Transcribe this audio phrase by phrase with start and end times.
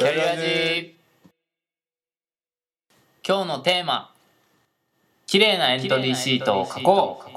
[0.00, 0.96] キャリアジ
[3.22, 4.14] 今日のテーマ
[5.26, 7.30] 綺麗なエントリーシートを書こう。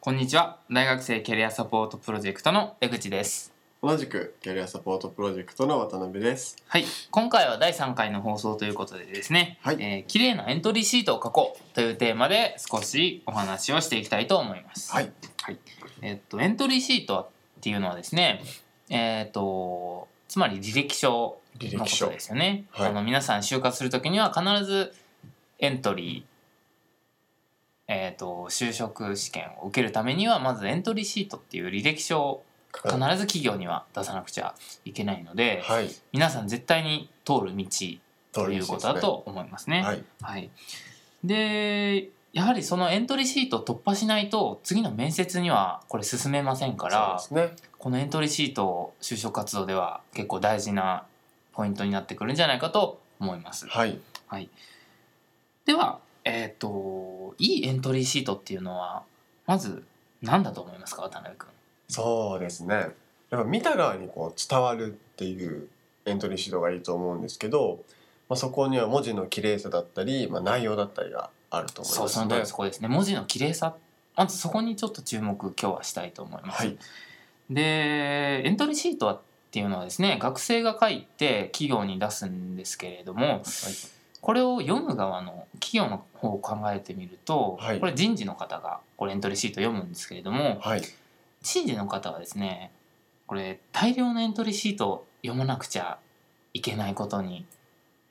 [0.00, 0.58] こんにちは。
[0.68, 3.52] 大学生キャリアサポートプロジェクトの江口です。
[3.80, 6.56] 同じくキャリアサポートプロジェクトの渡辺です。
[6.66, 6.84] はい。
[7.12, 9.76] 今回は第3回の放送ということでですね、はい。
[9.78, 14.90] えー綺麗なエントリーシートを書こうというテーマで少しお話をしていきたいと思います。
[14.90, 15.12] はい。
[15.42, 15.58] はい、
[16.00, 18.42] えっとエントリーシートっていうのはですね
[18.90, 21.10] えっとつまり履歴書
[21.60, 22.88] のことですよね、はい。
[22.88, 24.94] あの皆さん就活するときには必ず
[25.58, 34.54] エントリーえっと就職試験を受けるためにはまずエントリーシートっていう履歴書を必ず企業には出さなくちゃ
[34.86, 35.90] いけないので、はい。
[36.12, 37.66] 皆さん絶対に通る道
[38.32, 39.82] ということだと思いますね。
[39.82, 40.04] はい。
[40.22, 40.50] はい、
[41.22, 51.04] でやはりそのエントリーシートを突破しないと次の面接にはこれ進めませんからそうですねこのエントリーシート就職活動では結構大事な
[51.52, 53.66] ポイントになってくるんじゃないかと思います。
[53.68, 54.48] はいはい、
[55.66, 59.02] では、えっといいエントリーシートっていうのは
[59.46, 59.84] まず
[60.22, 61.48] 何だと思いますか渡辺君？
[61.88, 62.90] そうですねやっ
[63.30, 65.68] ぱ見た側にこう伝わるっていう
[66.06, 67.80] エントリーシートがいいと思うんですけど、
[68.28, 71.92] まあ、そこには文字の綺麗さだったり、まあ、内容だったりがあると思います。
[71.92, 72.88] ねそうその通りそこですね。
[72.88, 73.76] 文字の綺麗さ。
[74.16, 76.66] まずそこにちょっと注目今日はしたいと思います。
[76.66, 76.78] はい。
[77.50, 83.42] でエントリーシートはっていうのはですね学生が書いて企業に出すんですけれども
[84.22, 87.80] これを読む側の企業の方を考えてみると、はい。
[87.80, 90.82] これ人事の方がこれエントリーシート読むんですけれどもはい。
[91.42, 92.70] 人事の方はですね
[93.26, 95.98] これ大量のエントリーシートを読まなくちゃ
[96.54, 97.44] いけないことに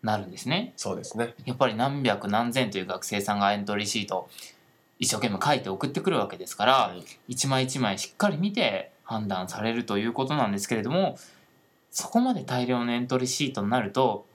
[0.03, 0.73] なるんですね。
[0.77, 1.33] そうですね。
[1.45, 4.29] やっぱり何百何千という学生さんがエントリーシートを
[4.99, 7.03] 一生懸命書いて送ってくるわけですから、はい。
[7.27, 11.17] 一枚一枚しっかり見て判断されるということなんですけれども
[11.91, 14.25] そこまで大量のエントリーシートになると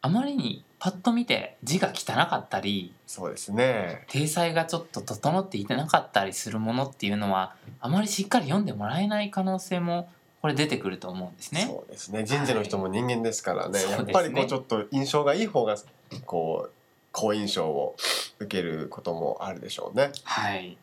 [0.00, 4.04] あまりにパッと見て字が汚かったりそうですね。
[4.08, 10.08] 体裁がちょっと整っていてなかったりするものっていうのはあまりしっかり読んでもらえない可能性も
[10.44, 11.64] これ出てくると思うんですね。
[11.66, 12.22] そうですね。
[12.22, 13.90] 人事の人も人間ですからね、はい。
[13.92, 15.78] やっぱりこうちょっと印象がいい方が
[16.26, 16.72] こう
[17.12, 17.96] 好印象を
[18.38, 20.12] 受けることもあるでしょうね。
[20.24, 20.76] はい、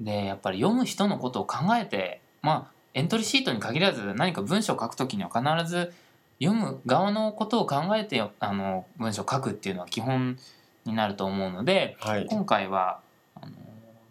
[0.00, 5.92] でやっぱり読む人のことを考えてまあエントリーシートに限らず何か文章を書くときには必ず
[6.42, 10.36] 読む側のことを考えてあの文章を書くっていうのは基本
[10.84, 12.26] になると思うのではい。
[12.28, 12.98] 今回は
[13.36, 13.52] あの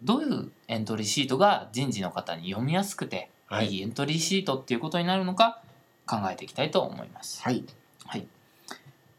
[0.02, 3.68] どういうエントリーシートが人事の方に読みやすくて、はい。
[3.68, 5.60] い、いエントリーシートっていうことになるのか
[6.06, 7.42] 考えていきたいと思います。
[7.42, 7.64] はい。
[8.06, 8.26] はい、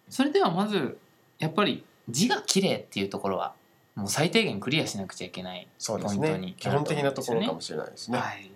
[0.10, 0.98] それではまず
[1.40, 3.54] やっぱり字が綺麗っていうところは
[3.96, 6.56] もう最低限クリアしなくちゃいけないポイントにね。
[6.58, 8.20] 基本的なところかもしれないですね。
[8.20, 8.52] はい、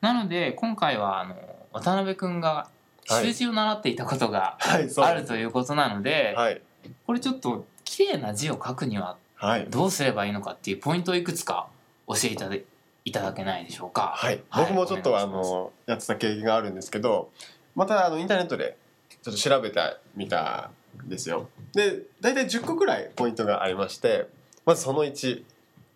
[0.00, 1.36] なので今回はあの
[1.72, 2.68] 渡辺君が
[3.06, 6.60] 習字を習っていたことがあるということなので、はい。
[7.06, 9.66] これちょっと綺麗な字を書くにははい。
[9.68, 11.68] どうすればいいのかっていうポイントをいくつか
[12.06, 12.56] 教えていただ
[13.04, 14.12] いただけないでしょうか。
[14.16, 17.30] はい、はい僕もちょっとあのやってた経験があるんですけど
[17.74, 18.76] またあのインターネットで
[19.22, 19.80] ちょっと調べて
[20.16, 20.70] みた
[21.04, 21.48] んですよ。
[21.72, 24.28] で大体10個くらいポイントがありまして
[24.64, 25.44] まずその1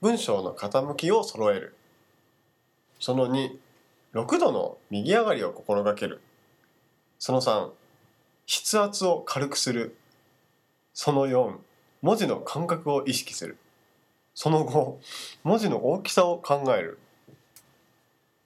[0.00, 1.74] 文章の傾きを揃える。
[3.00, 6.20] その26度の右上がりを心がける。
[7.18, 7.70] その3
[8.46, 9.96] 筆圧を軽くする。
[10.92, 11.56] その4
[12.02, 13.56] 文字の感覚を意識する
[14.40, 14.94] その5
[15.42, 17.00] 文字の大きさを考える。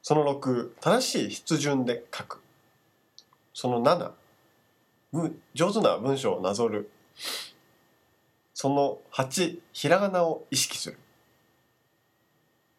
[0.00, 2.40] その6正しい筆順で書く。
[3.52, 4.10] その7
[5.12, 6.90] 文上手な文章をなぞる。
[8.54, 10.98] その8ひらがなを意識する。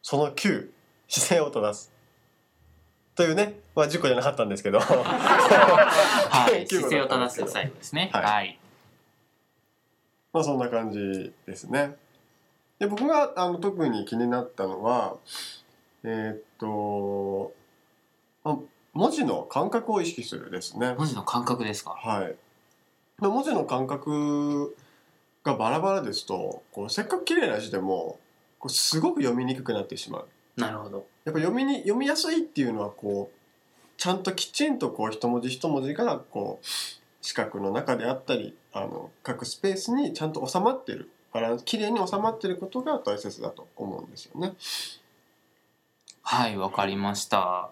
[0.02, 0.69] その9
[1.07, 1.91] 姿勢を正す。
[3.13, 4.79] というねまあ10個じゃなかったんですけど。
[4.81, 8.09] はい、 9個姿勢を正す最後ですね。
[8.12, 8.23] はい。
[8.23, 8.59] はい、
[10.34, 11.96] まあそんな感じですね。
[12.83, 15.16] で僕があの特に気になったのは
[16.03, 17.53] えーっと
[18.43, 18.58] あ
[18.91, 20.93] 文字の感覚を意識するですね。
[20.97, 21.91] 文字の感覚ですか？
[21.91, 22.35] はい。
[23.22, 24.75] で文字の感覚
[25.46, 28.19] がバラバラですとこうせっかく綺麗な字でも
[28.59, 30.28] こうすごく読みにくくなってしまう。
[30.58, 31.05] なるほど。
[31.23, 33.37] やっぱ読みに読みやすいっていうのはこう
[33.97, 36.66] ちゃんときちんとこう一文字一文字がこう
[37.22, 44.53] 四角の中であったりあの各スペースにちゃんと収まってるバランス綺麗に収まってることが大切だと思うんですよね。
[46.22, 47.70] はい、わかりました。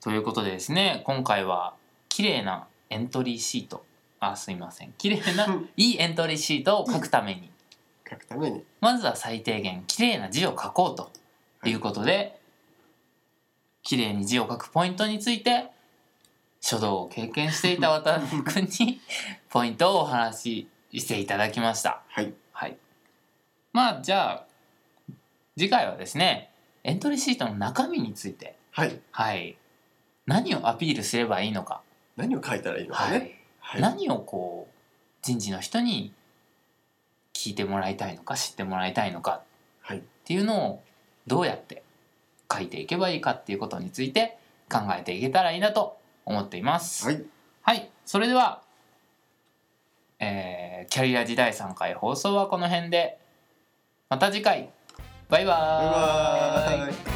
[0.00, 1.74] ということでですね、今回は
[2.08, 3.84] 綺麗なエントリーシート、
[4.20, 7.50] あ、すいません、綺麗なうんいいエントリーシートを書くために、
[8.08, 11.10] 書くためにまずは最低限綺麗な字を書こうと
[11.68, 12.40] いうことで、
[13.82, 15.66] 綺麗に字を書くポイントについて
[16.60, 19.00] 書道を経験していた渡辺君に
[19.50, 22.02] ポイントをお話ししていただきました。
[22.08, 22.43] はいはい。
[23.74, 24.46] まあじゃあ
[25.58, 26.50] 次回はですね
[26.84, 28.56] エントリーシートの中身について。
[28.70, 29.00] はい。
[29.10, 29.56] はい。
[30.26, 31.80] 何をアピールすればいいのか、
[32.16, 33.80] 何を書いたらいいのかはねい、はい。
[33.80, 34.74] 何をこう
[35.22, 36.12] 人事の人に
[37.32, 39.42] 聞いてもらいたいのか知ってもらいたいのか。
[39.80, 39.98] はい。
[39.98, 40.82] っていうのを
[41.26, 41.82] どうやって
[42.52, 44.38] 書いていけばいいかっていうことについて
[44.70, 45.96] 考えていけたらいいなと
[46.26, 47.06] 思っています。
[47.06, 47.24] はい。
[47.62, 48.62] はい、それでは、
[50.20, 53.18] えーキャリア時代3回放送はこの辺で
[54.14, 54.70] また次回。
[55.28, 57.13] バイバーバイバーイ。